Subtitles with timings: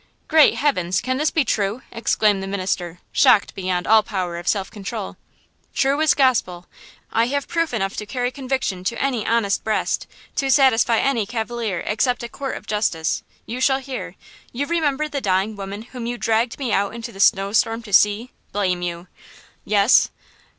[0.27, 0.99] "Great heavens!
[0.99, 5.15] can this be true?" exclaimed the minister, shocked beyond all power of self control.
[5.75, 6.65] "True as gospel!
[7.11, 12.29] I have proof enough to carry conviction to any honest breast–to satisfy any caviller–except a
[12.29, 13.21] court of justice.
[13.45, 14.15] You shall hear.
[14.51, 18.81] You remember the dying woman whom you dragged me out in the snowstorm to see–blame
[18.81, 19.05] you!"
[19.65, 20.09] "Yes."